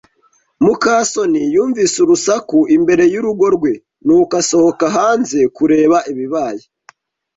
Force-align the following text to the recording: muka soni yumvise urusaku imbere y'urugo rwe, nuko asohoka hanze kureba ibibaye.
muka 0.65 0.93
soni 1.11 1.41
yumvise 1.55 1.95
urusaku 2.05 2.57
imbere 2.75 3.03
y'urugo 3.13 3.45
rwe, 3.55 3.73
nuko 4.05 4.33
asohoka 4.41 4.85
hanze 4.97 5.39
kureba 5.55 5.97
ibibaye. 6.11 6.63